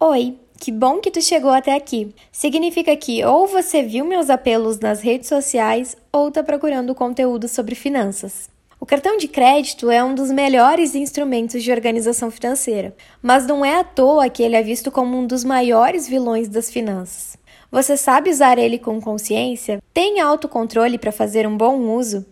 Oi, 0.00 0.38
que 0.60 0.70
bom 0.70 1.00
que 1.00 1.10
tu 1.10 1.20
chegou 1.20 1.50
até 1.50 1.74
aqui. 1.74 2.14
Significa 2.30 2.96
que 2.96 3.24
ou 3.24 3.48
você 3.48 3.82
viu 3.82 4.04
meus 4.04 4.30
apelos 4.30 4.78
nas 4.78 5.00
redes 5.00 5.28
sociais 5.28 5.96
ou 6.12 6.30
tá 6.30 6.40
procurando 6.40 6.94
conteúdo 6.94 7.48
sobre 7.48 7.74
finanças. 7.74 8.48
O 8.78 8.86
cartão 8.86 9.16
de 9.16 9.26
crédito 9.26 9.90
é 9.90 10.04
um 10.04 10.14
dos 10.14 10.30
melhores 10.30 10.94
instrumentos 10.94 11.64
de 11.64 11.72
organização 11.72 12.30
financeira, 12.30 12.94
mas 13.20 13.44
não 13.44 13.64
é 13.64 13.80
à 13.80 13.82
toa 13.82 14.30
que 14.30 14.40
ele 14.40 14.54
é 14.54 14.62
visto 14.62 14.92
como 14.92 15.18
um 15.18 15.26
dos 15.26 15.42
maiores 15.42 16.06
vilões 16.06 16.48
das 16.48 16.70
finanças. 16.70 17.36
Você 17.68 17.96
sabe 17.96 18.30
usar 18.30 18.56
ele 18.56 18.78
com 18.78 19.00
consciência? 19.00 19.82
Tem 19.92 20.20
autocontrole 20.20 20.96
para 20.96 21.10
fazer 21.10 21.44
um 21.44 21.56
bom 21.56 21.76
uso? 21.76 22.24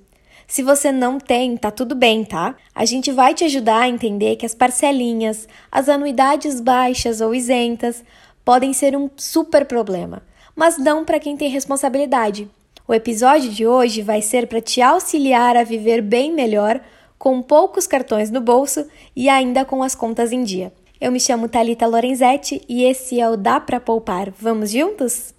Se 0.46 0.62
você 0.62 0.92
não 0.92 1.18
tem, 1.18 1.56
tá 1.56 1.70
tudo 1.70 1.94
bem, 1.94 2.24
tá? 2.24 2.54
A 2.74 2.84
gente 2.84 3.10
vai 3.10 3.34
te 3.34 3.44
ajudar 3.44 3.80
a 3.80 3.88
entender 3.88 4.36
que 4.36 4.46
as 4.46 4.54
parcelinhas, 4.54 5.48
as 5.70 5.88
anuidades 5.88 6.60
baixas 6.60 7.20
ou 7.20 7.34
isentas 7.34 8.04
podem 8.44 8.72
ser 8.72 8.96
um 8.96 9.10
super 9.16 9.64
problema, 9.64 10.22
mas 10.54 10.78
não 10.78 11.04
para 11.04 11.18
quem 11.18 11.36
tem 11.36 11.50
responsabilidade. 11.50 12.48
O 12.86 12.94
episódio 12.94 13.50
de 13.50 13.66
hoje 13.66 14.02
vai 14.02 14.22
ser 14.22 14.46
para 14.46 14.60
te 14.60 14.80
auxiliar 14.80 15.56
a 15.56 15.64
viver 15.64 16.00
bem 16.00 16.32
melhor, 16.32 16.80
com 17.18 17.42
poucos 17.42 17.86
cartões 17.86 18.30
no 18.30 18.40
bolso 18.40 18.86
e 19.16 19.28
ainda 19.28 19.64
com 19.64 19.82
as 19.82 19.96
contas 19.96 20.30
em 20.30 20.44
dia. 20.44 20.72
Eu 21.00 21.10
me 21.10 21.18
chamo 21.18 21.48
Talita 21.48 21.86
Lorenzetti 21.86 22.62
e 22.68 22.84
esse 22.84 23.20
é 23.20 23.28
o 23.28 23.36
Dá 23.36 23.58
para 23.58 23.80
Poupar. 23.80 24.32
Vamos 24.38 24.70
juntos? 24.70 25.34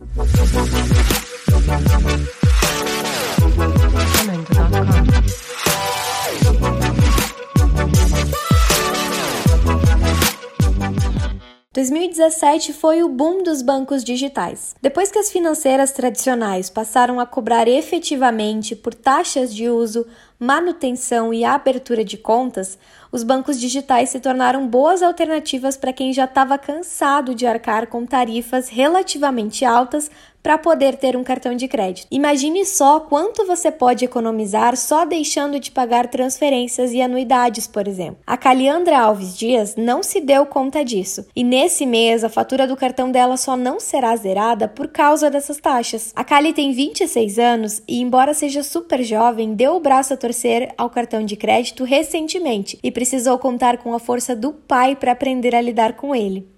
2017 11.89 12.73
foi 12.73 13.01
o 13.01 13.07
boom 13.07 13.41
dos 13.43 13.61
bancos 13.61 14.03
digitais. 14.03 14.75
Depois 14.81 15.09
que 15.09 15.19
as 15.19 15.31
financeiras 15.31 15.91
tradicionais 15.93 16.69
passaram 16.69 17.17
a 17.17 17.25
cobrar 17.25 17.65
efetivamente 17.65 18.75
por 18.75 18.93
taxas 18.93 19.55
de 19.55 19.69
uso, 19.69 20.05
manutenção 20.37 21.33
e 21.33 21.45
abertura 21.45 22.03
de 22.03 22.17
contas, 22.17 22.77
os 23.09 23.23
bancos 23.23 23.57
digitais 23.57 24.09
se 24.09 24.19
tornaram 24.19 24.67
boas 24.67 25.01
alternativas 25.01 25.77
para 25.77 25.93
quem 25.93 26.11
já 26.11 26.25
estava 26.25 26.57
cansado 26.57 27.33
de 27.33 27.47
arcar 27.47 27.87
com 27.87 28.05
tarifas 28.05 28.67
relativamente 28.67 29.63
altas 29.63 30.11
para 30.47 30.57
poder 30.57 30.95
ter 30.95 31.17
um 31.17 31.25
cartão 31.25 31.53
de 31.57 31.67
crédito. 31.67 32.07
Imagine 32.09 32.65
só 32.65 33.01
quanto 33.01 33.45
você 33.45 33.69
pode 33.69 34.05
economizar 34.05 34.77
só 34.77 35.03
deixando 35.03 35.59
de 35.59 35.69
pagar 35.69 36.07
transferências 36.07 36.93
e 36.93 37.01
anuidades, 37.01 37.67
por 37.67 37.85
exemplo. 37.85 38.19
A 38.25 38.37
Caliandra 38.37 38.97
Alves 38.97 39.37
Dias 39.37 39.75
não 39.75 40.01
se 40.01 40.21
deu 40.21 40.45
conta 40.45 40.85
disso 40.85 41.27
e 41.35 41.43
nesse 41.43 41.85
mês 41.85 42.23
a 42.23 42.29
fatura 42.29 42.65
do 42.65 42.77
cartão 42.77 43.11
dela 43.11 43.35
só 43.35 43.57
não 43.57 43.77
será 43.77 44.15
zerada 44.15 44.69
por 44.69 44.87
causa 44.87 45.29
dessas 45.29 45.57
taxas. 45.57 46.13
A 46.15 46.23
Cali 46.23 46.53
tem 46.53 46.71
26 46.71 47.37
anos 47.37 47.81
e, 47.85 47.99
embora 47.99 48.33
seja 48.33 48.63
super 48.63 49.03
jovem, 49.03 49.53
deu 49.53 49.75
o 49.75 49.81
braço 49.81 50.13
a 50.13 50.17
torcer 50.17 50.73
ao 50.77 50.89
cartão 50.89 51.25
de 51.25 51.35
crédito 51.35 51.83
recentemente 51.83 52.79
e 52.81 52.89
precisou 52.89 53.37
contar 53.37 53.79
com 53.79 53.93
a 53.93 53.99
força 53.99 54.33
do 54.33 54.53
pai 54.53 54.95
para 54.95 55.11
aprender 55.11 55.53
a 55.53 55.59
lidar 55.59 55.97
com 55.97 56.15
ele. 56.15 56.56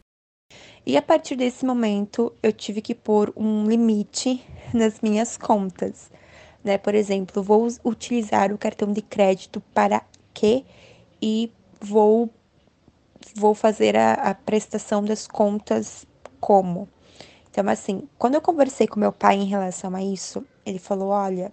E 0.86 0.98
a 0.98 1.02
partir 1.02 1.36
desse 1.36 1.66
momento, 1.66 2.34
eu 2.42 2.52
tive 2.52 2.82
que 2.82 2.96
pôr 2.96 3.32
um 3.36 3.68
limite 3.68 4.44
nas 4.74 5.02
minhas 5.02 5.38
contas. 5.38 6.10
Né? 6.64 6.78
Por 6.78 6.96
exemplo, 6.96 7.44
vou 7.44 7.68
utilizar 7.84 8.52
o 8.52 8.58
cartão 8.58 8.92
de 8.92 9.02
crédito 9.02 9.62
para 9.74 10.02
quê? 10.34 10.66
E 11.22 11.52
vou, 11.80 12.30
vou 13.36 13.54
fazer 13.54 13.96
a, 13.96 14.14
a 14.14 14.34
prestação 14.34 15.04
das 15.04 15.28
contas 15.28 16.06
como? 16.40 16.88
Então, 17.52 17.68
assim, 17.68 18.08
quando 18.18 18.36
eu 18.36 18.42
conversei 18.42 18.88
com 18.88 19.00
meu 19.00 19.12
pai 19.12 19.36
em 19.36 19.46
relação 19.46 19.96
a 19.96 20.04
isso, 20.04 20.46
ele 20.66 20.80
falou: 20.80 21.10
olha, 21.10 21.52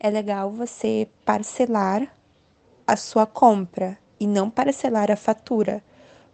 é 0.00 0.10
legal 0.10 0.50
você 0.50 1.08
parcelar 1.24 2.14
a 2.86 2.96
sua 2.96 3.26
compra 3.26 3.98
e 4.18 4.26
não 4.26 4.50
parcelar 4.50 5.10
a 5.10 5.16
fatura. 5.16 5.82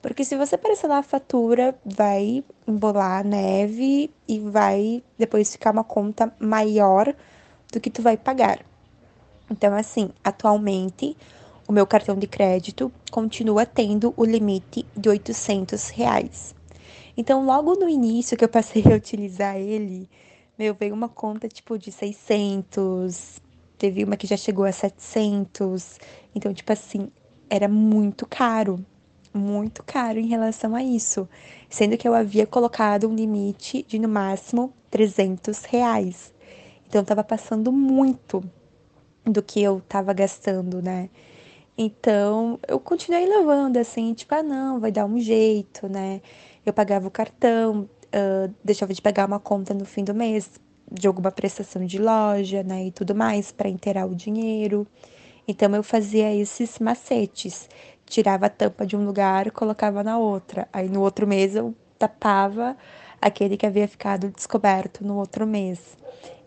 Porque 0.04 0.22
se 0.22 0.36
você 0.36 0.58
parcelar 0.58 0.98
a 0.98 1.02
fatura, 1.02 1.74
vai 1.82 2.44
embolar 2.68 3.20
a 3.20 3.24
neve 3.24 4.10
e 4.28 4.38
vai 4.38 5.02
depois 5.16 5.50
ficar 5.50 5.70
uma 5.70 5.82
conta 5.82 6.30
maior 6.38 7.16
do 7.72 7.80
que 7.80 7.88
tu 7.88 8.02
vai 8.02 8.14
pagar. 8.14 8.62
Então, 9.50 9.74
assim, 9.74 10.10
atualmente 10.22 11.16
o 11.66 11.72
meu 11.72 11.86
cartão 11.86 12.16
de 12.16 12.26
crédito 12.26 12.92
continua 13.10 13.64
tendo 13.64 14.12
o 14.14 14.26
limite 14.26 14.84
de 14.94 15.08
800 15.08 15.88
reais. 15.88 16.54
Então, 17.16 17.46
logo 17.46 17.72
no 17.72 17.88
início 17.88 18.36
que 18.36 18.44
eu 18.44 18.48
passei 18.50 18.84
a 18.92 18.96
utilizar 18.96 19.56
ele, 19.56 20.06
meu, 20.58 20.74
veio 20.74 20.92
uma 20.92 21.08
conta 21.08 21.48
tipo 21.48 21.78
de 21.78 21.90
600, 21.90 23.40
teve 23.78 24.04
uma 24.04 24.18
que 24.18 24.26
já 24.26 24.36
chegou 24.36 24.66
a 24.66 24.72
700. 24.72 25.98
Então, 26.34 26.52
tipo 26.52 26.70
assim, 26.70 27.10
era 27.48 27.68
muito 27.68 28.26
caro 28.26 28.84
muito 29.34 29.82
caro 29.82 30.18
em 30.18 30.26
relação 30.26 30.74
a 30.74 30.82
isso, 30.82 31.28
sendo 31.68 31.96
que 31.98 32.06
eu 32.06 32.14
havia 32.14 32.46
colocado 32.46 33.08
um 33.08 33.14
limite 33.14 33.84
de 33.88 33.98
no 33.98 34.08
máximo 34.08 34.72
300 34.90 35.64
reais. 35.64 36.32
Então 36.86 37.02
estava 37.02 37.24
passando 37.24 37.72
muito 37.72 38.42
do 39.24 39.42
que 39.42 39.60
eu 39.60 39.78
estava 39.78 40.12
gastando, 40.12 40.80
né? 40.80 41.10
Então 41.76 42.58
eu 42.68 42.78
continuei 42.78 43.26
levando 43.26 43.76
assim, 43.78 44.14
tipo, 44.14 44.32
ah, 44.34 44.42
não, 44.42 44.78
vai 44.78 44.92
dar 44.92 45.04
um 45.06 45.18
jeito, 45.18 45.88
né? 45.88 46.22
Eu 46.64 46.72
pagava 46.72 47.08
o 47.08 47.10
cartão, 47.10 47.88
uh, 48.14 48.54
deixava 48.62 48.94
de 48.94 49.02
pagar 49.02 49.26
uma 49.26 49.40
conta 49.40 49.74
no 49.74 49.84
fim 49.84 50.04
do 50.04 50.14
mês 50.14 50.50
de 50.90 51.08
alguma 51.08 51.32
prestação 51.32 51.84
de 51.84 51.98
loja, 51.98 52.62
né? 52.62 52.86
E 52.86 52.90
tudo 52.92 53.14
mais 53.14 53.50
para 53.50 53.68
inteirar 53.68 54.06
o 54.06 54.14
dinheiro. 54.14 54.86
Então 55.48 55.74
eu 55.74 55.82
fazia 55.82 56.32
esses 56.34 56.78
macetes 56.78 57.68
tirava 58.06 58.46
a 58.46 58.50
tampa 58.50 58.86
de 58.86 58.96
um 58.96 59.04
lugar 59.04 59.46
e 59.46 59.50
colocava 59.50 60.02
na 60.02 60.18
outra. 60.18 60.68
Aí 60.72 60.88
no 60.88 61.00
outro 61.00 61.26
mês 61.26 61.56
eu 61.56 61.74
tapava 61.98 62.76
aquele 63.20 63.56
que 63.56 63.66
havia 63.66 63.88
ficado 63.88 64.28
descoberto 64.28 65.04
no 65.04 65.16
outro 65.16 65.46
mês. 65.46 65.96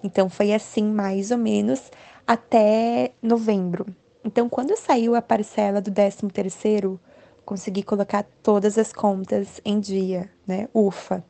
Então 0.04 0.30
foi 0.30 0.54
assim 0.54 0.84
mais 0.84 1.32
ou 1.32 1.38
menos 1.38 1.92
até 2.26 3.12
novembro. 3.22 3.86
Então 4.24 4.48
quando 4.48 4.78
saiu 4.78 5.16
a 5.16 5.22
parcela 5.22 5.82
do 5.82 5.92
13 5.92 6.28
terceiro, 6.28 7.00
consegui 7.46 7.82
colocar 7.82 8.26
todas 8.44 8.78
as 8.78 8.92
contas 8.94 9.62
em 9.64 9.80
dia, 9.80 10.30
né? 10.46 10.68
Ufa. 10.74 11.24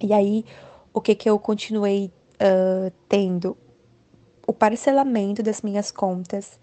E 0.00 0.12
aí 0.12 0.44
o 0.92 1.00
que 1.00 1.14
que 1.14 1.28
eu 1.28 1.38
continuei 1.38 2.12
uh, 2.34 2.92
tendo? 3.08 3.56
O 4.46 4.52
parcelamento 4.52 5.42
das 5.42 5.62
minhas 5.62 5.90
contas 5.90 6.58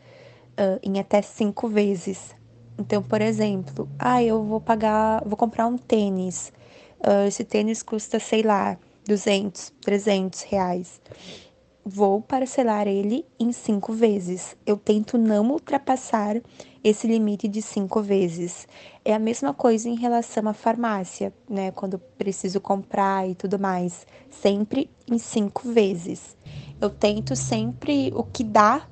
uh, 0.59 0.79
em 0.83 0.99
até 0.99 1.21
cinco 1.21 1.67
vezes. 1.67 2.35
Então, 2.79 3.03
por 3.03 3.21
exemplo, 3.21 3.89
ah, 3.99 4.23
eu 4.23 4.41
vou 4.41 4.61
pagar, 4.61 5.21
vou 5.25 5.35
comprar 5.35 5.67
um 5.67 5.77
tênis. 5.77 6.53
Uh, 6.99 7.27
esse 7.27 7.43
tênis 7.43 7.83
custa, 7.83 8.19
sei 8.19 8.41
lá, 8.41 8.77
200, 9.05 9.73
300 9.81 10.43
reais. 10.43 11.01
Vou 11.83 12.21
parcelar 12.21 12.87
ele 12.87 13.25
em 13.37 13.51
cinco 13.51 13.91
vezes. 13.91 14.55
Eu 14.65 14.77
tento 14.77 15.17
não 15.17 15.49
ultrapassar 15.51 16.41
esse 16.81 17.05
limite 17.05 17.49
de 17.49 17.61
cinco 17.61 18.01
vezes. 18.01 18.65
É 19.03 19.13
a 19.13 19.19
mesma 19.19 19.53
coisa 19.53 19.89
em 19.89 19.95
relação 19.95 20.47
à 20.47 20.53
farmácia, 20.53 21.33
né? 21.49 21.71
Quando 21.71 21.99
preciso 22.17 22.61
comprar 22.61 23.27
e 23.27 23.35
tudo 23.35 23.59
mais. 23.59 24.07
Sempre 24.29 24.89
em 25.05 25.17
cinco 25.17 25.69
vezes. 25.69 26.37
Eu 26.79 26.89
tento 26.89 27.35
sempre 27.35 28.13
o 28.15 28.23
que 28.23 28.43
dá 28.43 28.87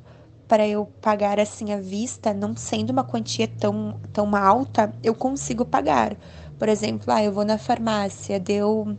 para 0.48 0.68
eu 0.68 0.86
pagar 1.02 1.40
assim 1.40 1.74
à 1.74 1.78
vista, 1.78 2.34
não 2.34 2.56
sendo 2.56 2.92
uma 2.92 3.04
quantia 3.04 3.48
tão, 3.48 4.00
tão 4.14 4.36
alta, 4.36 4.94
eu 5.04 5.14
consigo 5.14 5.66
pagar. 5.66 6.16
Por 6.58 6.70
exemplo, 6.70 7.12
ah, 7.14 7.24
eu 7.24 7.32
vou 7.32 7.46
na 7.46 7.58
farmácia, 7.58 8.40
deu 8.40 8.98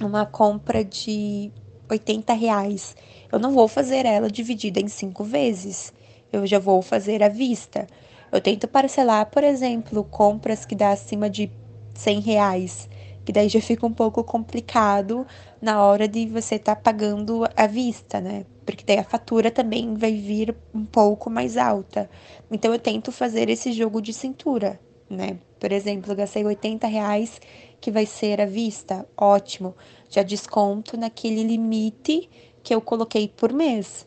uma 0.00 0.24
compra 0.24 0.84
de 0.84 1.50
80 1.90 2.32
reais. 2.32 2.96
Eu 3.30 3.38
não 3.38 3.52
vou 3.52 3.66
fazer 3.66 4.06
ela 4.06 4.30
dividida 4.30 4.80
em 4.80 4.88
cinco 4.88 5.24
vezes. 5.24 5.92
Eu 6.32 6.46
já 6.46 6.58
vou 6.58 6.80
fazer 6.80 7.22
à 7.22 7.28
vista. 7.28 7.86
Eu 8.30 8.40
tento 8.40 8.68
parcelar, 8.68 9.26
por 9.26 9.42
exemplo, 9.42 10.04
compras 10.04 10.64
que 10.64 10.74
dá 10.74 10.90
acima 10.90 11.28
de 11.28 11.50
100 11.94 12.20
reais, 12.20 12.88
que 13.28 13.32
daí 13.32 13.46
já 13.46 13.60
fica 13.60 13.84
um 13.84 13.92
pouco 13.92 14.24
complicado 14.24 15.26
na 15.60 15.84
hora 15.84 16.08
de 16.08 16.24
você 16.28 16.54
estar 16.54 16.74
tá 16.74 16.80
pagando 16.80 17.44
à 17.54 17.66
vista, 17.66 18.22
né? 18.22 18.46
porque 18.64 18.82
daí 18.86 18.96
a 18.96 19.04
fatura 19.04 19.50
também 19.50 19.92
vai 19.92 20.14
vir 20.14 20.56
um 20.74 20.86
pouco 20.86 21.28
mais 21.28 21.58
alta. 21.58 22.08
Então 22.50 22.72
eu 22.72 22.78
tento 22.78 23.12
fazer 23.12 23.50
esse 23.50 23.70
jogo 23.70 24.00
de 24.00 24.14
cintura, 24.14 24.80
né? 25.10 25.38
Por 25.60 25.70
exemplo, 25.72 26.10
eu 26.10 26.16
gastei 26.16 26.42
80 26.42 26.86
reais 26.86 27.38
que 27.82 27.90
vai 27.90 28.06
ser 28.06 28.40
à 28.40 28.46
vista, 28.46 29.06
ótimo. 29.14 29.76
Já 30.08 30.22
desconto 30.22 30.96
naquele 30.96 31.42
limite 31.42 32.30
que 32.62 32.74
eu 32.74 32.80
coloquei 32.80 33.28
por 33.28 33.52
mês. 33.52 34.06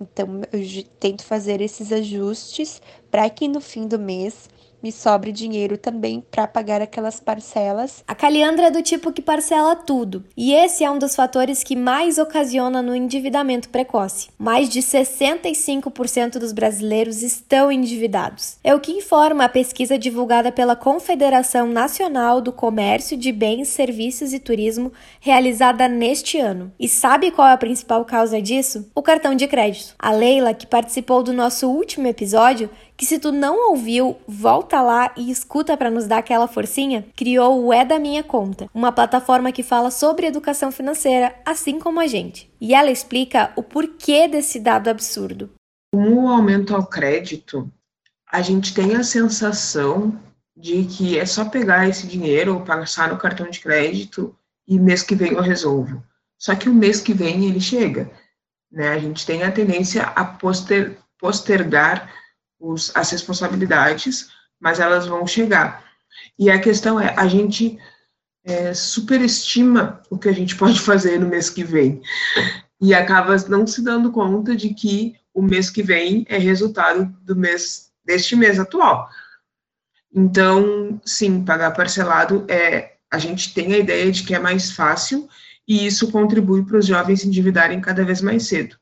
Então 0.00 0.40
eu 0.52 0.84
tento 0.98 1.22
fazer 1.22 1.60
esses 1.60 1.92
ajustes 1.92 2.82
para 3.12 3.30
que 3.30 3.46
no 3.46 3.60
fim 3.60 3.86
do 3.86 3.98
mês 3.98 4.48
me 4.86 4.92
sobre 4.92 5.32
dinheiro 5.32 5.76
também 5.76 6.22
para 6.30 6.46
pagar 6.46 6.80
aquelas 6.80 7.18
parcelas. 7.18 8.04
A 8.06 8.14
Caliandra 8.14 8.66
é 8.66 8.70
do 8.70 8.82
tipo 8.82 9.12
que 9.12 9.20
parcela 9.20 9.74
tudo, 9.74 10.24
e 10.36 10.54
esse 10.54 10.84
é 10.84 10.90
um 10.90 10.98
dos 10.98 11.16
fatores 11.16 11.64
que 11.64 11.74
mais 11.74 12.18
ocasiona 12.18 12.80
no 12.80 12.94
endividamento 12.94 13.68
precoce. 13.68 14.28
Mais 14.38 14.68
de 14.68 14.80
65% 14.80 16.38
dos 16.38 16.52
brasileiros 16.52 17.22
estão 17.22 17.72
endividados. 17.72 18.58
É 18.62 18.74
o 18.74 18.80
que 18.80 18.92
informa 18.92 19.44
a 19.44 19.48
pesquisa 19.48 19.98
divulgada 19.98 20.52
pela 20.52 20.76
Confederação 20.76 21.66
Nacional 21.66 22.40
do 22.40 22.52
Comércio 22.52 23.16
de 23.16 23.32
Bens, 23.32 23.68
Serviços 23.68 24.32
e 24.32 24.38
Turismo, 24.38 24.92
realizada 25.18 25.88
neste 25.88 26.38
ano. 26.38 26.72
E 26.78 26.88
sabe 26.88 27.32
qual 27.32 27.48
é 27.48 27.52
a 27.52 27.58
principal 27.58 28.04
causa 28.04 28.40
disso? 28.40 28.88
O 28.94 29.02
cartão 29.02 29.34
de 29.34 29.48
crédito. 29.48 29.94
A 29.98 30.12
Leila, 30.12 30.54
que 30.54 30.66
participou 30.66 31.24
do 31.24 31.32
nosso 31.32 31.68
último 31.68 32.06
episódio, 32.06 32.70
que 32.96 33.04
se 33.04 33.18
tu 33.18 33.30
não 33.30 33.70
ouviu, 33.70 34.16
volta 34.26 34.80
lá 34.80 35.12
e 35.16 35.30
escuta 35.30 35.76
para 35.76 35.90
nos 35.90 36.06
dar 36.06 36.18
aquela 36.18 36.48
forcinha, 36.48 37.06
criou 37.14 37.64
o 37.64 37.72
É 37.72 37.84
da 37.84 37.98
Minha 37.98 38.22
Conta, 38.22 38.68
uma 38.72 38.90
plataforma 38.90 39.52
que 39.52 39.62
fala 39.62 39.90
sobre 39.90 40.26
educação 40.26 40.72
financeira, 40.72 41.34
assim 41.44 41.78
como 41.78 42.00
a 42.00 42.06
gente. 42.06 42.50
E 42.60 42.74
ela 42.74 42.90
explica 42.90 43.52
o 43.54 43.62
porquê 43.62 44.26
desse 44.26 44.58
dado 44.58 44.88
absurdo. 44.88 45.50
Com 45.94 46.24
o 46.24 46.28
aumento 46.28 46.74
ao 46.74 46.86
crédito, 46.86 47.70
a 48.30 48.40
gente 48.40 48.72
tem 48.72 48.96
a 48.96 49.02
sensação 49.02 50.18
de 50.56 50.84
que 50.84 51.18
é 51.18 51.26
só 51.26 51.44
pegar 51.44 51.86
esse 51.86 52.06
dinheiro, 52.06 52.64
passar 52.64 53.10
no 53.10 53.18
cartão 53.18 53.48
de 53.50 53.60
crédito 53.60 54.34
e 54.66 54.78
mês 54.78 55.02
que 55.02 55.14
vem 55.14 55.32
eu 55.32 55.42
resolvo. 55.42 56.02
Só 56.38 56.54
que 56.54 56.68
o 56.68 56.74
mês 56.74 57.00
que 57.00 57.12
vem 57.12 57.46
ele 57.46 57.60
chega. 57.60 58.10
Né? 58.70 58.88
A 58.88 58.98
gente 58.98 59.26
tem 59.26 59.42
a 59.42 59.52
tendência 59.52 60.02
a 60.02 60.24
poster, 60.24 60.98
postergar 61.18 62.10
os, 62.58 62.94
as 62.94 63.10
responsabilidades, 63.10 64.30
mas 64.60 64.80
elas 64.80 65.06
vão 65.06 65.26
chegar. 65.26 65.84
E 66.38 66.50
a 66.50 66.60
questão 66.60 66.98
é, 66.98 67.14
a 67.16 67.26
gente 67.26 67.78
é, 68.44 68.72
superestima 68.72 70.00
o 70.08 70.18
que 70.18 70.28
a 70.28 70.32
gente 70.32 70.54
pode 70.56 70.80
fazer 70.80 71.18
no 71.18 71.28
mês 71.28 71.50
que 71.50 71.64
vem 71.64 72.00
e 72.80 72.94
acaba 72.94 73.36
não 73.48 73.66
se 73.66 73.82
dando 73.82 74.12
conta 74.12 74.54
de 74.54 74.74
que 74.74 75.14
o 75.32 75.42
mês 75.42 75.70
que 75.70 75.82
vem 75.82 76.24
é 76.28 76.38
resultado 76.38 77.04
do 77.22 77.34
mês 77.36 77.90
deste 78.04 78.36
mês 78.36 78.58
atual. 78.58 79.08
Então, 80.14 81.00
sim, 81.04 81.44
pagar 81.44 81.72
parcelado 81.72 82.46
é 82.48 82.96
a 83.10 83.18
gente 83.18 83.54
tem 83.54 83.74
a 83.74 83.78
ideia 83.78 84.10
de 84.10 84.24
que 84.24 84.34
é 84.34 84.38
mais 84.38 84.72
fácil 84.72 85.28
e 85.66 85.86
isso 85.86 86.10
contribui 86.10 86.64
para 86.64 86.78
os 86.78 86.86
jovens 86.86 87.20
se 87.20 87.28
endividarem 87.28 87.80
cada 87.80 88.04
vez 88.04 88.20
mais 88.20 88.46
cedo. 88.46 88.76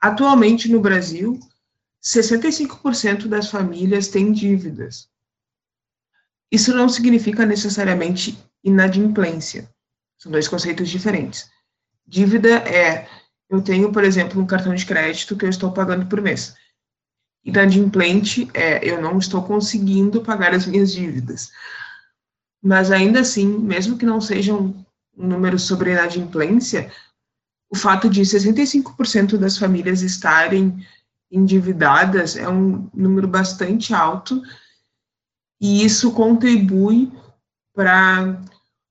Atualmente 0.00 0.70
no 0.70 0.80
Brasil, 0.80 1.38
65% 2.02 3.26
das 3.26 3.50
famílias 3.50 4.08
têm 4.08 4.32
dívidas. 4.32 5.08
Isso 6.50 6.74
não 6.74 6.88
significa 6.88 7.46
necessariamente 7.46 8.38
inadimplência. 8.64 9.70
São 10.18 10.32
dois 10.32 10.48
conceitos 10.48 10.88
diferentes. 10.88 11.50
Dívida 12.06 12.56
é 12.68 13.08
eu 13.48 13.60
tenho, 13.60 13.92
por 13.92 14.04
exemplo, 14.04 14.40
um 14.40 14.46
cartão 14.46 14.72
de 14.74 14.86
crédito 14.86 15.36
que 15.36 15.44
eu 15.44 15.50
estou 15.50 15.72
pagando 15.72 16.06
por 16.06 16.20
mês. 16.20 16.54
Inadimplente 17.44 18.48
é 18.54 18.84
eu 18.88 19.00
não 19.00 19.18
estou 19.18 19.42
conseguindo 19.42 20.22
pagar 20.22 20.54
as 20.54 20.66
minhas 20.66 20.92
dívidas. 20.92 21.50
Mas 22.62 22.92
ainda 22.92 23.20
assim, 23.20 23.46
mesmo 23.46 23.98
que 23.98 24.06
não 24.06 24.20
seja 24.20 24.54
um 24.54 24.84
número 25.16 25.58
sobre 25.58 25.92
inadimplência, 25.92 26.92
o 27.68 27.76
fato 27.76 28.08
de 28.08 28.20
65% 28.20 29.36
das 29.36 29.56
famílias 29.56 30.02
estarem 30.02 30.86
endividadas 31.30 32.36
é 32.36 32.48
um 32.48 32.88
número 32.92 33.28
bastante 33.28 33.94
alto 33.94 34.42
e 35.60 35.84
isso 35.84 36.12
contribui 36.12 37.12
para 37.74 38.22
a 38.22 38.36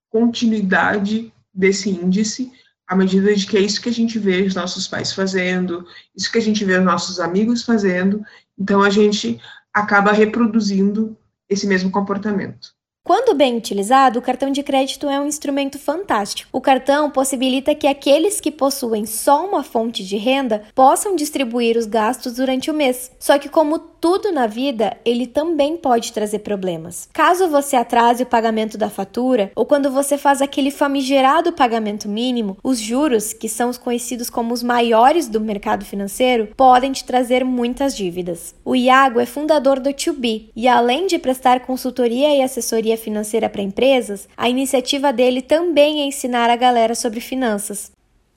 continuidade 0.10 1.34
desse 1.54 1.90
índice 1.90 2.52
à 2.90 2.96
medida 2.96 3.36
de 3.36 3.46
que 3.46 3.56
é 3.56 3.62
isso 3.62 3.82
que 3.82 3.90
a 3.90 3.94
gente 3.94 4.18
vê 4.18 4.42
os 4.42 4.56
nossos 4.56 4.88
pais 4.88 5.14
fazendo, 5.14 5.86
isso 6.16 6.32
que 6.32 6.40
a 6.40 6.42
gente 6.42 6.66
vê 6.66 6.78
os 6.78 6.84
nossos 6.84 7.20
amigos 7.20 7.62
fazendo, 7.62 8.26
então 8.58 8.82
a 8.82 8.90
gente 8.90 9.40
acaba 9.72 10.12
reproduzindo 10.12 11.16
esse 11.48 11.68
mesmo 11.68 11.92
comportamento. 11.92 12.74
Quando 13.10 13.34
bem 13.34 13.58
utilizado, 13.58 14.20
o 14.20 14.22
cartão 14.22 14.52
de 14.52 14.62
crédito 14.62 15.10
é 15.10 15.20
um 15.20 15.26
instrumento 15.26 15.80
fantástico. 15.80 16.48
O 16.54 16.62
cartão 16.62 17.10
possibilita 17.10 17.74
que 17.74 17.88
aqueles 17.88 18.40
que 18.40 18.52
possuem 18.52 19.08
só 19.08 19.48
uma 19.48 19.64
fonte 19.64 20.06
de 20.06 20.16
renda 20.16 20.62
possam 20.76 21.16
distribuir 21.16 21.76
os 21.76 21.88
gastos 21.88 22.36
durante 22.36 22.70
o 22.70 22.74
mês. 22.76 23.12
Só 23.18 23.40
que, 23.40 23.50
como 23.50 23.80
tudo 24.00 24.32
na 24.32 24.48
vida, 24.48 24.98
ele 25.06 25.28
também 25.28 25.78
pode 25.78 26.14
trazer 26.14 26.40
problemas. 26.40 27.08
Caso 27.14 27.48
você 27.48 27.76
atrase 27.76 28.24
o 28.24 28.26
pagamento 28.26 28.78
da 28.78 28.90
fatura 28.90 29.52
ou 29.56 29.66
quando 29.66 29.92
você 29.92 30.18
faz 30.18 30.42
aquele 30.42 30.72
famigerado 30.72 31.54
pagamento 31.54 32.08
mínimo, 32.08 32.58
os 32.64 32.80
juros, 32.80 33.34
que 33.34 33.50
são 33.50 33.70
os 33.70 33.78
conhecidos 33.78 34.30
como 34.30 34.54
os 34.54 34.64
maiores 34.64 35.28
do 35.28 35.40
mercado 35.40 35.86
financeiro, 35.86 36.50
podem 36.56 36.92
te 36.92 37.04
trazer 37.04 37.44
muitas 37.44 37.96
dívidas. 37.96 38.56
O 38.64 38.76
Iago 38.76 39.20
é 39.20 39.26
fundador 39.26 39.80
do 39.80 39.90
2B 39.90 40.50
e, 40.56 40.68
além 40.68 41.08
de 41.08 41.20
prestar 41.20 41.62
consultoria 41.62 42.36
e 42.36 42.42
assessoria 42.42 42.98
financeira 42.98 43.50
para 43.50 43.62
empresas, 43.62 44.28
a 44.38 44.50
iniciativa 44.50 45.12
dele 45.12 45.42
também 45.42 46.02
é 46.02 46.06
ensinar 46.06 46.50
a 46.50 46.56
galera 46.56 46.96
sobre 46.96 47.20
finanças. 47.20 47.92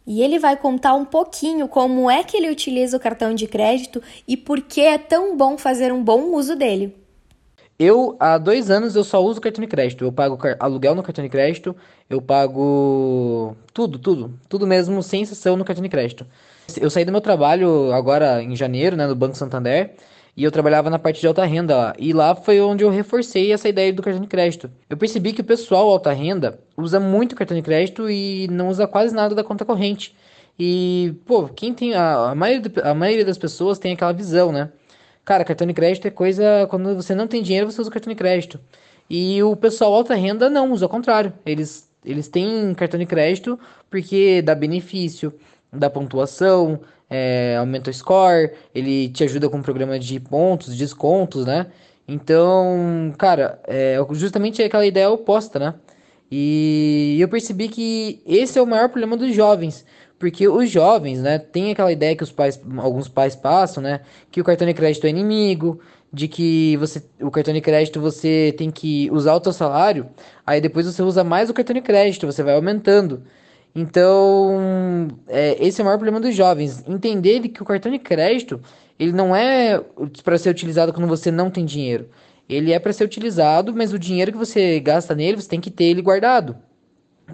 E 0.06 0.22
ele 0.22 0.38
vai 0.38 0.56
contar 0.56 0.94
um 0.94 1.04
pouquinho 1.04 1.69
como 1.69 2.10
é 2.10 2.25
que 2.25 2.37
ele 2.37 2.50
utiliza 2.50 2.96
o 2.96 3.00
cartão 3.00 3.34
de 3.34 3.46
crédito 3.46 4.02
e 4.26 4.37
por 4.37 4.60
que 4.60 4.81
é 4.81 4.99
tão 4.99 5.37
bom 5.37 5.56
fazer 5.56 5.93
um 5.93 6.02
bom 6.02 6.34
uso 6.34 6.56
dele. 6.56 6.96
Eu, 7.78 8.16
há 8.20 8.38
dois 8.38 8.70
anos, 8.70 8.94
eu 8.94 9.02
só 9.02 9.22
uso 9.22 9.40
cartão 9.40 9.62
de 9.62 9.69
crédito. 9.69 10.04
Eu 10.04 10.12
pago 10.12 10.38
aluguel 10.60 10.94
no 10.94 11.02
cartão 11.02 11.25
de 11.25 11.31
crédito, 11.31 11.75
eu 12.08 12.20
pago 12.20 13.56
tudo, 13.72 13.99
tudo, 13.99 14.38
tudo 14.49 14.66
mesmo, 14.66 15.02
sem 15.02 15.22
exceção 15.22 15.56
no 15.56 15.64
cartão 15.64 15.82
de 15.82 15.88
crédito. 15.88 16.26
Eu 16.81 16.90
saí 16.90 17.05
do 17.05 17.12
meu 17.12 17.20
trabalho 17.20 17.93
agora 17.93 18.43
em 18.43 18.55
janeiro, 18.55 18.96
né, 18.96 19.06
no 19.06 19.16
Banco 19.16 19.37
Santander, 19.37 19.94
e 20.37 20.44
eu 20.44 20.50
trabalhava 20.50 20.88
na 20.88 20.99
parte 20.99 21.20
de 21.20 21.26
alta 21.26 21.44
renda 21.44 21.76
lá. 21.76 21.94
E 21.99 22.12
lá 22.12 22.34
foi 22.34 22.61
onde 22.61 22.82
eu 22.82 22.90
reforcei 22.90 23.52
essa 23.52 23.69
ideia 23.69 23.93
do 23.93 24.02
cartão 24.02 24.23
de 24.23 24.29
crédito. 24.29 24.70
Eu 24.88 24.96
percebi 24.96 25.32
que 25.32 25.43
o 25.43 25.44
pessoal 25.44 25.88
alta 25.90 26.12
renda 26.12 26.58
usa 26.76 26.99
muito 26.99 27.37
cartão 27.37 27.56
de 27.56 27.62
crédito 27.62 28.08
e 28.08 28.49
não 28.49 28.69
usa 28.69 28.87
quase 28.87 29.14
nada 29.14 29.34
da 29.34 29.44
conta 29.44 29.64
corrente. 29.64 30.14
E, 30.58 31.14
pô, 31.26 31.49
quem 31.49 31.75
tem. 31.75 31.94
A, 31.94 32.31
a, 32.31 32.34
maioria, 32.34 32.70
a 32.82 32.94
maioria 32.94 33.25
das 33.25 33.38
pessoas 33.38 33.79
tem 33.79 33.93
aquela 33.93 34.12
visão, 34.12 34.52
né? 34.52 34.70
Cara, 35.25 35.44
cartão 35.44 35.67
de 35.67 35.75
crédito 35.75 36.06
é 36.06 36.11
coisa. 36.11 36.67
Quando 36.69 36.94
você 36.94 37.14
não 37.14 37.26
tem 37.26 37.43
dinheiro, 37.43 37.70
você 37.70 37.81
usa 37.81 37.90
cartão 37.90 38.12
de 38.12 38.19
crédito. 38.19 38.58
E 39.11 39.43
o 39.43 39.55
pessoal 39.55 39.93
alta 39.93 40.14
renda 40.14 40.49
não, 40.49 40.73
usa 40.73 40.87
ao 40.87 40.88
contrário. 40.88 41.32
Eles, 41.44 41.90
eles 42.05 42.29
têm 42.29 42.73
cartão 42.75 42.99
de 42.99 43.06
crédito 43.06 43.58
porque 43.91 44.41
dá 44.41 44.55
benefício, 44.55 45.32
dá 45.70 45.91
pontuação, 45.91 46.81
é, 47.12 47.56
aumenta 47.58 47.90
o 47.90 47.94
score, 47.94 48.52
ele 48.74 49.10
te 49.10 49.22
ajuda 49.22 49.48
com 49.50 49.58
um 49.58 49.62
programa 49.62 49.98
de 49.98 50.19
pontos, 50.19 50.74
descontos, 50.74 51.44
né? 51.44 51.66
Então, 52.08 53.12
cara, 53.19 53.60
é 53.66 53.98
justamente 54.12 54.62
aquela 54.62 54.86
ideia 54.86 55.10
oposta, 55.10 55.58
né? 55.58 55.74
E 56.31 57.19
eu 57.20 57.28
percebi 57.28 57.69
que 57.69 58.22
esse 58.26 58.58
é 58.58 58.62
o 58.62 58.66
maior 58.66 58.88
problema 58.88 59.16
dos 59.19 59.34
jovens, 59.34 59.84
porque 60.19 60.48
os 60.48 60.70
jovens, 60.70 61.20
né, 61.20 61.38
tem 61.38 61.70
aquela 61.70 61.92
ideia 61.92 62.16
que 62.16 62.22
os 62.22 62.32
pais, 62.32 62.58
alguns 62.78 63.08
pais 63.08 63.36
passam, 63.36 63.82
né, 63.82 64.00
que 64.31 64.40
o 64.40 64.44
cartão 64.44 64.66
de 64.66 64.72
crédito 64.72 65.06
é 65.06 65.10
inimigo, 65.10 65.81
de 66.10 66.28
que 66.28 66.76
você, 66.78 67.02
o 67.20 67.31
cartão 67.31 67.52
de 67.52 67.60
crédito 67.60 68.00
você 68.00 68.54
tem 68.56 68.70
que 68.70 69.10
usar 69.10 69.34
o 69.34 69.42
seu 69.42 69.52
salário, 69.52 70.08
aí 70.46 70.60
depois 70.60 70.86
você 70.86 71.02
usa 71.02 71.22
mais 71.22 71.50
o 71.50 71.54
cartão 71.54 71.74
de 71.74 71.82
crédito, 71.82 72.26
você 72.26 72.42
vai 72.42 72.54
aumentando. 72.54 73.22
Então, 73.74 75.08
é, 75.29 75.56
esse 75.64 75.81
é 75.81 75.82
o 75.82 75.86
maior 75.86 75.96
problema 75.96 76.20
dos 76.20 76.34
jovens. 76.34 76.84
Entender 76.86 77.41
que 77.48 77.62
o 77.62 77.64
cartão 77.64 77.91
de 77.91 77.98
crédito, 77.98 78.60
ele 78.98 79.12
não 79.12 79.34
é 79.34 79.81
para 80.22 80.36
ser 80.36 80.50
utilizado 80.50 80.93
quando 80.93 81.08
você 81.08 81.31
não 81.31 81.50
tem 81.50 81.64
dinheiro. 81.64 82.08
Ele 82.48 82.72
é 82.72 82.79
para 82.79 82.93
ser 82.93 83.05
utilizado, 83.05 83.74
mas 83.74 83.93
o 83.93 83.98
dinheiro 83.98 84.32
que 84.32 84.38
você 84.38 84.79
gasta 84.81 85.14
nele, 85.14 85.41
você 85.41 85.48
tem 85.48 85.60
que 85.60 85.70
ter 85.70 85.84
ele 85.84 86.02
guardado. 86.02 86.56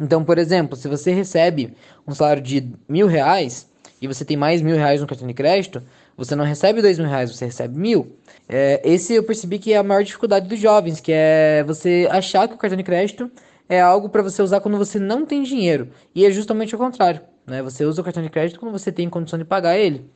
Então, 0.00 0.23
por 0.25 0.38
exemplo, 0.38 0.76
se 0.76 0.87
você 0.87 1.12
recebe 1.12 1.75
um 2.07 2.14
salário 2.14 2.42
de 2.42 2.71
mil 2.88 3.07
reais 3.09 3.68
e 4.00 4.07
você 4.07 4.25
tem 4.25 4.37
mais 4.37 4.62
mil 4.62 4.76
reais 4.76 5.00
no 5.00 5.07
cartão 5.09 5.26
de 5.26 5.35
crédito, 5.35 5.83
você 6.16 6.37
não 6.37 6.45
recebe 6.45 6.80
dois 6.83 6.99
mil 6.99 7.09
reais, 7.09 7.35
você 7.35 7.47
recebe 7.47 7.76
mil. 7.76 8.16
É, 8.49 8.80
esse 8.85 9.14
eu 9.14 9.25
percebi 9.25 9.59
que 9.59 9.73
é 9.73 9.78
a 9.78 9.83
maior 9.83 10.04
dificuldade 10.04 10.49
dos 10.49 10.61
jovens, 10.61 11.00
que 11.00 11.12
é 11.12 11.64
você 11.64 12.07
achar 12.11 12.47
que 12.47 12.54
o 12.54 12.59
cartão 12.59 12.76
de 12.76 12.85
crédito 12.85 13.30
é 13.69 13.81
algo 13.81 14.09
para 14.09 14.23
você 14.23 14.43
usar 14.43 14.61
quando 14.61 14.79
você 14.79 14.99
não 14.99 15.27
tem 15.27 15.43
dinheiro. 15.43 15.91
E 16.15 16.25
é 16.25 16.31
justamente 16.31 16.75
o 16.75 16.79
contrário. 16.79 17.21
Né? 17.47 17.63
Você 17.63 17.85
usa 17.85 18.01
o 18.01 18.05
cartão 18.05 18.23
de 18.23 18.31
crédito 18.31 18.59
quando 18.59 18.73
você 18.73 18.91
tem 18.91 19.09
condição 19.09 19.39
de 19.39 19.45
pagar 19.45 19.77
ele. 19.77 20.11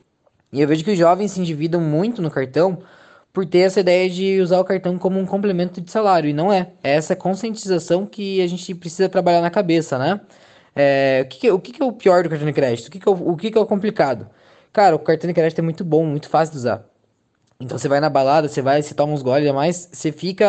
E 0.51 0.61
eu 0.61 0.67
vejo 0.67 0.83
que 0.83 0.91
os 0.91 0.97
jovens 0.97 1.31
se 1.31 1.39
endividam 1.39 1.81
muito 1.81 2.21
no 2.21 2.29
cartão 2.29 2.79
por 3.31 3.45
ter 3.45 3.59
essa 3.59 3.79
ideia 3.79 4.09
de 4.09 4.39
usar 4.39 4.59
o 4.59 4.63
cartão 4.63 4.97
como 4.97 5.19
um 5.19 5.25
complemento 5.25 5.81
de 5.81 5.91
salário. 5.91 6.29
E 6.29 6.33
não 6.33 6.53
é. 6.53 6.71
É 6.83 6.91
essa 6.95 7.15
conscientização 7.15 8.05
que 8.05 8.41
a 8.41 8.47
gente 8.47 8.75
precisa 8.75 9.09
trabalhar 9.09 9.41
na 9.41 9.49
cabeça, 9.49 9.97
né? 9.97 10.21
É, 10.75 11.21
o 11.25 11.29
que, 11.29 11.39
que, 11.39 11.51
o 11.51 11.59
que, 11.59 11.71
que 11.71 11.81
é 11.81 11.85
o 11.85 11.91
pior 11.91 12.23
do 12.23 12.29
cartão 12.29 12.47
de 12.47 12.53
crédito? 12.53 12.87
O 12.87 12.91
que, 12.91 12.99
que, 12.99 13.09
é 13.09 13.11
o, 13.11 13.31
o 13.31 13.35
que, 13.37 13.51
que 13.51 13.57
é 13.57 13.61
o 13.61 13.65
complicado? 13.65 14.29
Cara, 14.71 14.95
o 14.95 14.99
cartão 14.99 15.27
de 15.27 15.33
crédito 15.33 15.59
é 15.59 15.61
muito 15.61 15.83
bom, 15.83 16.05
muito 16.05 16.29
fácil 16.29 16.53
de 16.53 16.59
usar. 16.59 16.85
Então 17.59 17.77
você 17.77 17.87
vai 17.87 17.99
na 17.99 18.09
balada, 18.09 18.47
você 18.47 18.61
vai, 18.61 18.81
você 18.81 18.93
toma 18.93 19.13
uns 19.13 19.21
goles 19.21 19.49
a 19.49 19.53
mais, 19.53 19.89
você 19.91 20.11
fica, 20.11 20.45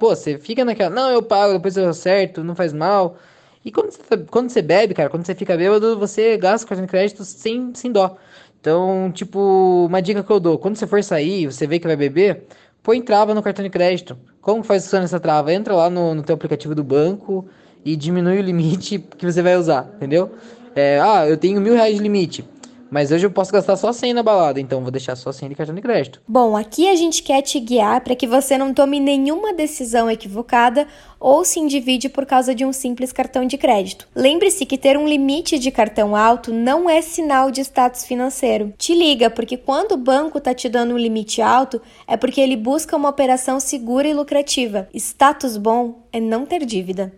pô, 0.00 0.08
você 0.08 0.38
fica 0.38 0.64
naquela, 0.64 0.90
não, 0.90 1.10
eu 1.10 1.22
pago, 1.22 1.52
depois 1.52 1.76
eu 1.76 1.88
acerto, 1.88 2.42
não 2.42 2.54
faz 2.54 2.72
mal. 2.72 3.16
E 3.64 3.70
quando 3.70 3.90
você, 3.90 4.16
quando 4.30 4.50
você 4.50 4.62
bebe, 4.62 4.94
cara, 4.94 5.10
quando 5.10 5.24
você 5.24 5.34
fica 5.34 5.56
bêbado, 5.56 5.98
você 5.98 6.36
gasta 6.36 6.64
o 6.64 6.68
cartão 6.68 6.86
de 6.86 6.90
crédito 6.90 7.24
sem, 7.24 7.72
sem 7.74 7.92
dó. 7.92 8.16
Então, 8.60 9.10
tipo, 9.12 9.86
uma 9.86 10.00
dica 10.02 10.22
que 10.22 10.30
eu 10.30 10.40
dou, 10.40 10.58
quando 10.58 10.76
você 10.76 10.86
for 10.86 11.02
sair, 11.04 11.46
você 11.46 11.66
vê 11.66 11.78
que 11.78 11.86
vai 11.86 11.96
beber, 11.96 12.46
põe 12.82 13.00
trava 13.00 13.34
no 13.34 13.42
cartão 13.42 13.64
de 13.64 13.70
crédito. 13.70 14.18
Como 14.40 14.62
faz 14.62 14.84
funciona 14.84 15.04
essa 15.04 15.20
trava? 15.20 15.52
Entra 15.52 15.74
lá 15.74 15.90
no, 15.90 16.14
no 16.14 16.22
teu 16.22 16.34
aplicativo 16.34 16.74
do 16.74 16.82
banco 16.82 17.46
e 17.84 17.96
diminui 17.96 18.38
o 18.38 18.42
limite 18.42 18.98
que 19.16 19.24
você 19.24 19.42
vai 19.42 19.56
usar, 19.56 19.90
entendeu? 19.96 20.30
É, 20.74 21.00
ah, 21.00 21.26
eu 21.28 21.36
tenho 21.36 21.60
mil 21.60 21.74
reais 21.74 21.96
de 21.96 22.02
limite. 22.02 22.44
Mas 22.90 23.12
hoje 23.12 23.24
eu 23.24 23.30
posso 23.30 23.52
gastar 23.52 23.76
só 23.76 23.92
100 23.92 24.14
na 24.14 24.22
balada, 24.22 24.60
então 24.60 24.82
vou 24.82 24.90
deixar 24.90 25.14
só 25.14 25.30
100 25.30 25.50
de 25.50 25.54
cartão 25.54 25.74
de 25.74 25.80
crédito. 25.80 26.20
Bom, 26.26 26.56
aqui 26.56 26.88
a 26.88 26.96
gente 26.96 27.22
quer 27.22 27.40
te 27.40 27.60
guiar 27.60 28.00
para 28.00 28.16
que 28.16 28.26
você 28.26 28.58
não 28.58 28.74
tome 28.74 28.98
nenhuma 28.98 29.54
decisão 29.54 30.10
equivocada 30.10 30.88
ou 31.20 31.44
se 31.44 31.60
endivide 31.60 32.08
por 32.08 32.26
causa 32.26 32.54
de 32.54 32.64
um 32.64 32.72
simples 32.72 33.12
cartão 33.12 33.46
de 33.46 33.56
crédito. 33.56 34.08
Lembre-se 34.14 34.66
que 34.66 34.76
ter 34.76 34.96
um 34.96 35.06
limite 35.06 35.58
de 35.58 35.70
cartão 35.70 36.16
alto 36.16 36.52
não 36.52 36.90
é 36.90 37.00
sinal 37.00 37.50
de 37.50 37.60
status 37.60 38.04
financeiro. 38.04 38.72
Te 38.76 38.92
liga, 38.92 39.30
porque 39.30 39.56
quando 39.56 39.92
o 39.92 39.96
banco 39.96 40.38
está 40.38 40.52
te 40.52 40.68
dando 40.68 40.94
um 40.94 40.98
limite 40.98 41.40
alto, 41.40 41.80
é 42.08 42.16
porque 42.16 42.40
ele 42.40 42.56
busca 42.56 42.96
uma 42.96 43.08
operação 43.08 43.60
segura 43.60 44.08
e 44.08 44.14
lucrativa. 44.14 44.88
Status 44.92 45.56
bom 45.56 46.06
é 46.12 46.18
não 46.18 46.44
ter 46.44 46.64
dívida. 46.64 47.12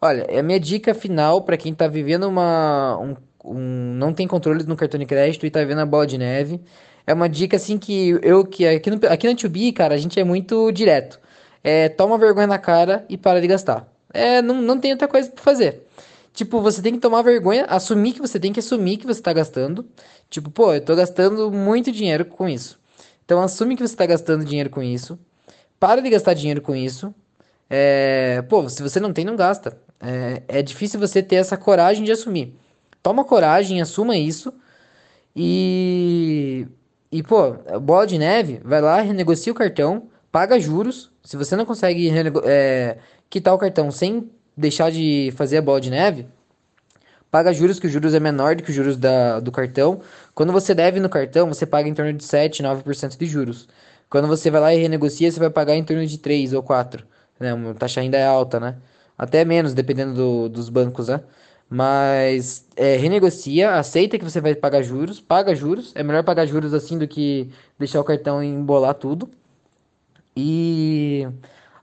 Olha, 0.00 0.24
é 0.28 0.38
a 0.38 0.42
minha 0.44 0.60
dica 0.60 0.94
final 0.94 1.42
para 1.42 1.56
quem 1.56 1.72
está 1.72 1.88
vivendo 1.88 2.28
uma, 2.28 2.96
um 2.98 3.16
um, 3.44 3.94
não 3.94 4.12
tem 4.12 4.26
controle 4.26 4.64
no 4.64 4.76
cartão 4.76 4.98
de 4.98 5.06
crédito 5.06 5.46
e 5.46 5.50
tá 5.50 5.64
vendo 5.64 5.80
a 5.80 5.86
bola 5.86 6.06
de 6.06 6.18
neve. 6.18 6.60
É 7.06 7.14
uma 7.14 7.28
dica 7.28 7.56
assim 7.56 7.78
que 7.78 8.18
eu 8.22 8.44
que 8.44 8.66
aqui 8.66 8.90
no, 8.90 9.00
aqui 9.08 9.26
no 9.26 9.34
2 9.34 9.72
cara, 9.72 9.94
a 9.94 9.98
gente 9.98 10.18
é 10.20 10.24
muito 10.24 10.70
direto. 10.72 11.20
É, 11.62 11.88
toma 11.88 12.18
vergonha 12.18 12.46
na 12.46 12.58
cara 12.58 13.04
e 13.08 13.16
para 13.16 13.40
de 13.40 13.46
gastar. 13.46 13.88
É, 14.12 14.40
não, 14.42 14.60
não 14.62 14.78
tem 14.78 14.92
outra 14.92 15.08
coisa 15.08 15.30
para 15.30 15.42
fazer. 15.42 15.86
Tipo, 16.32 16.60
você 16.60 16.80
tem 16.80 16.92
que 16.92 17.00
tomar 17.00 17.22
vergonha, 17.22 17.64
assumir 17.64 18.12
que 18.12 18.20
você 18.20 18.38
tem 18.38 18.52
que 18.52 18.60
assumir 18.60 18.96
que 18.96 19.06
você 19.06 19.20
tá 19.20 19.32
gastando. 19.32 19.86
Tipo, 20.30 20.50
pô, 20.50 20.74
eu 20.74 20.80
tô 20.80 20.94
gastando 20.94 21.50
muito 21.50 21.90
dinheiro 21.90 22.24
com 22.24 22.48
isso. 22.48 22.78
Então 23.24 23.42
assume 23.42 23.76
que 23.76 23.82
você 23.86 23.96
tá 23.96 24.06
gastando 24.06 24.44
dinheiro 24.44 24.70
com 24.70 24.82
isso. 24.82 25.18
Para 25.80 26.00
de 26.00 26.10
gastar 26.10 26.34
dinheiro 26.34 26.60
com 26.60 26.74
isso. 26.74 27.14
É, 27.68 28.42
pô, 28.48 28.68
se 28.68 28.82
você 28.82 29.00
não 29.00 29.12
tem, 29.12 29.24
não 29.24 29.36
gasta. 29.36 29.76
É, 30.00 30.42
é 30.48 30.62
difícil 30.62 31.00
você 31.00 31.22
ter 31.22 31.36
essa 31.36 31.56
coragem 31.56 32.04
de 32.04 32.12
assumir. 32.12 32.54
Toma 33.02 33.24
coragem, 33.24 33.80
assuma 33.80 34.16
isso. 34.16 34.52
E. 35.34 36.66
E, 37.10 37.22
pô, 37.22 37.52
bola 37.80 38.06
de 38.06 38.18
neve, 38.18 38.60
vai 38.62 38.82
lá, 38.82 39.00
renegocia 39.00 39.50
o 39.50 39.54
cartão, 39.54 40.08
paga 40.30 40.60
juros. 40.60 41.10
Se 41.24 41.38
você 41.38 41.56
não 41.56 41.64
consegue 41.64 42.10
é, 42.44 42.98
quitar 43.30 43.54
o 43.54 43.58
cartão 43.58 43.90
sem 43.90 44.30
deixar 44.56 44.90
de 44.90 45.32
fazer 45.34 45.58
a 45.58 45.62
bola 45.62 45.80
de 45.80 45.88
neve, 45.90 46.26
paga 47.30 47.52
juros, 47.52 47.78
que 47.78 47.86
os 47.86 47.92
juros 47.92 48.14
é 48.14 48.20
menor 48.20 48.56
do 48.56 48.62
que 48.62 48.70
os 48.70 48.76
juros 48.76 48.96
da, 48.96 49.40
do 49.40 49.50
cartão. 49.50 50.02
Quando 50.34 50.52
você 50.52 50.74
deve 50.74 51.00
no 51.00 51.08
cartão, 51.08 51.48
você 51.48 51.64
paga 51.66 51.88
em 51.88 51.94
torno 51.94 52.12
de 52.12 52.24
7, 52.24 52.62
9% 52.62 53.16
de 53.16 53.26
juros. 53.26 53.68
Quando 54.10 54.28
você 54.28 54.50
vai 54.50 54.60
lá 54.60 54.74
e 54.74 54.78
renegocia, 54.80 55.30
você 55.30 55.38
vai 55.38 55.50
pagar 55.50 55.74
em 55.76 55.84
torno 55.84 56.06
de 56.06 56.18
3 56.18 56.52
ou 56.52 56.62
4. 56.62 57.06
Né? 57.38 57.52
A 57.70 57.74
taxa 57.74 58.00
ainda 58.00 58.16
é 58.18 58.26
alta, 58.26 58.58
né? 58.58 58.76
Até 59.16 59.44
menos, 59.44 59.74
dependendo 59.74 60.14
do, 60.14 60.48
dos 60.48 60.68
bancos, 60.68 61.08
né? 61.08 61.20
Mas 61.70 62.66
é, 62.76 62.96
renegocia, 62.96 63.74
aceita 63.74 64.18
que 64.18 64.24
você 64.24 64.40
vai 64.40 64.54
pagar 64.54 64.82
juros, 64.82 65.20
paga 65.20 65.54
juros. 65.54 65.92
É 65.94 66.02
melhor 66.02 66.24
pagar 66.24 66.46
juros 66.46 66.72
assim 66.72 66.98
do 66.98 67.06
que 67.06 67.50
deixar 67.78 68.00
o 68.00 68.04
cartão 68.04 68.42
embolar 68.42 68.94
tudo. 68.94 69.30
E 70.36 71.26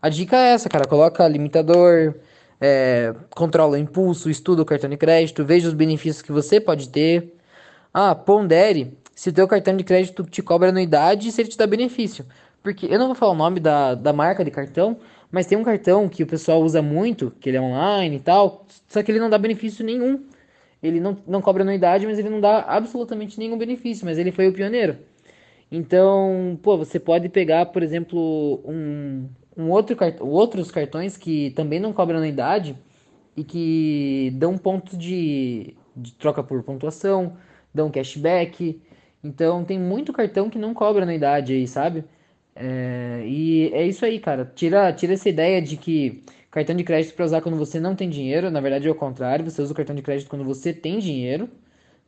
a 0.01 0.09
dica 0.09 0.37
é 0.37 0.53
essa, 0.53 0.69
cara. 0.69 0.87
Coloca 0.87 1.27
limitador, 1.27 2.15
é, 2.59 3.13
controla 3.31 3.73
o 3.73 3.77
impulso, 3.77 4.29
estuda 4.29 4.61
o 4.61 4.65
cartão 4.65 4.89
de 4.89 4.97
crédito, 4.97 5.45
veja 5.45 5.67
os 5.67 5.73
benefícios 5.73 6.21
que 6.21 6.31
você 6.31 6.59
pode 6.59 6.89
ter. 6.89 7.33
Ah, 7.93 8.15
pondere 8.15 8.97
se 9.15 9.29
o 9.29 9.33
teu 9.33 9.47
cartão 9.47 9.75
de 9.77 9.83
crédito 9.83 10.23
te 10.23 10.41
cobra 10.41 10.69
anuidade 10.69 11.29
e 11.29 11.31
se 11.31 11.41
ele 11.41 11.49
te 11.49 11.57
dá 11.57 11.67
benefício. 11.67 12.25
Porque 12.63 12.87
eu 12.87 12.99
não 12.99 13.07
vou 13.07 13.15
falar 13.15 13.31
o 13.33 13.35
nome 13.35 13.59
da, 13.59 13.95
da 13.95 14.11
marca 14.11 14.43
de 14.43 14.51
cartão, 14.51 14.97
mas 15.31 15.45
tem 15.45 15.57
um 15.57 15.63
cartão 15.63 16.07
que 16.09 16.23
o 16.23 16.27
pessoal 16.27 16.61
usa 16.61 16.81
muito, 16.81 17.31
que 17.39 17.49
ele 17.49 17.57
é 17.57 17.61
online 17.61 18.17
e 18.17 18.19
tal, 18.19 18.65
só 18.87 19.03
que 19.03 19.11
ele 19.11 19.19
não 19.19 19.29
dá 19.29 19.37
benefício 19.37 19.85
nenhum. 19.85 20.23
Ele 20.81 20.99
não, 20.99 21.17
não 21.27 21.41
cobra 21.41 21.63
anuidade, 21.63 22.05
mas 22.05 22.19
ele 22.19 22.29
não 22.29 22.39
dá 22.39 22.61
absolutamente 22.61 23.39
nenhum 23.39 23.57
benefício, 23.57 24.05
mas 24.05 24.17
ele 24.17 24.31
foi 24.31 24.47
o 24.47 24.53
pioneiro. 24.53 24.97
Então, 25.71 26.59
pô, 26.61 26.77
você 26.77 26.99
pode 26.99 27.27
pegar, 27.29 27.67
por 27.67 27.81
exemplo, 27.83 28.61
um, 28.65 29.27
um 29.57 29.69
outro 29.71 29.95
cartão, 29.95 30.27
outros 30.27 30.71
cartões 30.71 31.17
que 31.17 31.51
também 31.51 31.79
não 31.79 31.91
cobram 31.91 32.17
anuidade 32.17 32.75
e 33.35 33.43
que 33.43 34.31
dão 34.35 34.57
pontos 34.57 34.97
de, 34.97 35.75
de 35.95 36.13
troca 36.13 36.43
por 36.43 36.63
pontuação, 36.63 37.35
dão 37.73 37.89
cashback. 37.89 38.81
Então, 39.23 39.65
tem 39.65 39.79
muito 39.79 40.13
cartão 40.13 40.49
que 40.49 40.57
não 40.57 40.73
cobra 40.73 41.03
anuidade 41.03 41.53
aí, 41.53 41.67
sabe? 41.67 42.05
É, 42.55 43.23
e 43.27 43.69
é 43.73 43.85
isso 43.85 44.05
aí, 44.05 44.19
cara. 44.19 44.45
Tira, 44.55 44.91
tira 44.93 45.13
essa 45.13 45.29
ideia 45.29 45.61
de 45.61 45.77
que 45.77 46.23
cartão 46.49 46.75
de 46.75 46.83
crédito 46.83 47.13
para 47.15 47.25
usar 47.25 47.41
quando 47.41 47.57
você 47.57 47.79
não 47.79 47.95
tem 47.95 48.09
dinheiro. 48.09 48.49
Na 48.49 48.61
verdade 48.61 48.87
é 48.87 48.91
o 48.91 48.95
contrário. 48.95 49.43
Você 49.45 49.61
usa 49.61 49.73
o 49.73 49.75
cartão 49.75 49.95
de 49.95 50.01
crédito 50.01 50.29
quando 50.29 50.45
você 50.45 50.73
tem 50.73 50.99
dinheiro, 50.99 51.49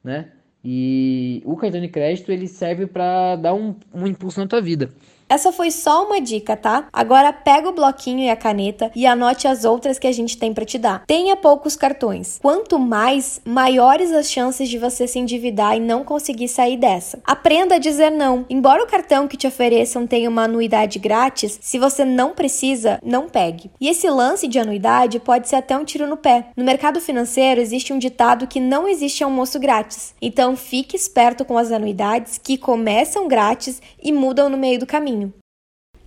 né? 0.04 0.32
E 0.64 1.42
o 1.46 1.56
cartão 1.58 1.82
de 1.82 1.90
crédito 1.90 2.32
ele 2.32 2.48
serve 2.48 2.88
para 2.88 3.36
dar 3.38 3.54
um, 3.54 3.76
um 3.94 4.08
impulso 4.08 4.40
na 4.40 4.48
tua 4.48 4.62
vida. 4.62 4.90
Essa 5.30 5.52
foi 5.52 5.72
só 5.72 6.06
uma 6.06 6.22
dica, 6.22 6.56
tá? 6.56 6.88
Agora 6.92 7.34
pega 7.34 7.68
o 7.68 7.74
bloquinho 7.74 8.20
e 8.20 8.30
a 8.30 8.36
caneta 8.36 8.90
e 8.96 9.06
anote 9.06 9.46
as 9.46 9.66
outras 9.66 10.00
que 10.00 10.08
a 10.08 10.12
gente 10.12 10.38
tem 10.38 10.54
para 10.54 10.64
te 10.64 10.78
dar. 10.78 11.04
Tenha 11.06 11.36
poucos 11.36 11.76
cartões. 11.76 12.40
Quanto 12.42 12.80
mais, 12.80 13.42
maiores 13.44 14.14
as 14.14 14.32
chances 14.32 14.70
de 14.70 14.78
você 14.78 15.06
se 15.06 15.20
endividar 15.20 15.76
e 15.76 15.82
não 15.82 16.06
conseguir 16.06 16.48
sair 16.48 16.78
dessa. 16.78 17.20
Aprenda 17.26 17.76
a 17.76 17.80
dizer 17.80 18.10
não. 18.10 18.46
Embora 18.50 18.82
o 18.82 18.88
cartão 18.88 19.28
que 19.28 19.36
te 19.36 19.46
ofereçam 19.46 20.08
tenha 20.08 20.30
uma 20.30 20.44
anuidade 20.44 20.98
grátis, 20.98 21.60
se 21.62 21.78
você 21.78 22.06
não 22.06 22.32
precisa, 22.32 22.98
não 23.04 23.28
pegue. 23.28 23.70
E 23.82 23.90
esse 23.90 24.10
lance 24.10 24.48
de 24.48 24.60
anuidade 24.60 25.20
pode 25.20 25.50
ser 25.50 25.58
até 25.58 25.78
um 25.78 25.84
tiro 25.84 26.08
no 26.08 26.16
pé. 26.16 26.52
No 26.56 26.64
mercado 26.64 27.02
financeiro 27.02 27.60
existe 27.60 27.92
um 27.92 28.00
ditado 28.00 28.48
que 28.48 28.62
não 28.62 28.88
existe 28.88 29.26
almoço 29.26 29.60
grátis. 29.60 30.16
Então 30.22 30.56
fique 30.56 30.96
esperto 30.96 31.44
com 31.44 31.58
as 31.58 31.70
anuidades 31.70 32.40
que 32.42 32.58
começam 32.58 33.28
grátis 33.28 33.82
e 34.02 34.14
mudam 34.14 34.48
no 34.48 34.58
meio 34.58 34.80
do 34.80 34.86
caminho. 34.86 35.17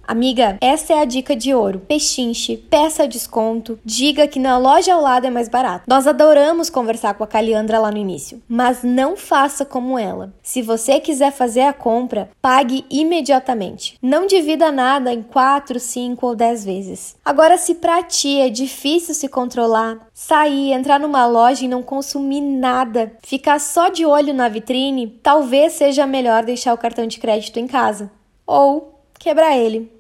Amiga, 0.07 0.59
essa 0.61 0.93
é 0.93 1.01
a 1.01 1.05
dica 1.05 1.37
de 1.37 1.55
ouro. 1.55 1.81
Pechinche, 1.87 2.57
peça 2.57 3.07
desconto, 3.07 3.79
diga 3.85 4.27
que 4.27 4.39
na 4.39 4.59
loja 4.59 4.95
ao 4.95 5.01
lado 5.01 5.27
é 5.27 5.31
mais 5.31 5.49
barato. 5.49 5.85
Nós 5.87 6.07
adoramos 6.07 6.69
conversar 6.69 7.15
com 7.15 7.25
a 7.25 7.27
Caliandra 7.27 7.79
lá 7.79 7.91
no 7.91 7.97
início, 7.97 8.43
mas 8.49 8.83
não 8.83 9.17
faça 9.17 9.65
como 9.65 9.99
ela. 9.99 10.33
Se 10.43 10.63
você 10.63 11.01
quiser 11.01 11.33
fazer 11.33 11.63
a 11.63 11.73
compra, 11.73 12.31
pague 12.41 12.85
imediatamente. 12.91 13.97
Não 14.03 14.27
divida 14.27 14.73
nada 14.73 15.13
em 15.13 15.23
4, 15.23 15.79
5 15.79 16.27
ou 16.27 16.35
10 16.35 16.65
vezes. 16.65 17.17
Agora, 17.25 17.57
se 17.57 17.75
pra 17.75 18.03
ti 18.03 18.41
é 18.41 18.49
difícil 18.49 19.15
se 19.15 19.29
controlar, 19.29 19.99
sair, 20.13 20.73
entrar 20.73 20.99
numa 20.99 21.27
loja 21.27 21.65
e 21.65 21.69
não 21.69 21.83
consumir 21.83 22.41
nada, 22.41 23.13
ficar 23.23 23.61
só 23.61 23.89
de 23.89 24.05
olho 24.05 24.35
na 24.35 24.49
vitrine, 24.49 25.09
talvez 25.23 25.75
seja 25.75 26.07
melhor 26.07 26.45
deixar 26.45 26.75
o 26.75 26.79
cartão 26.79 27.07
de 27.07 27.19
crédito 27.19 27.59
em 27.59 27.67
casa. 27.67 28.11
Ou 28.47 29.00
quebrar 29.21 29.57
ele. 29.57 30.00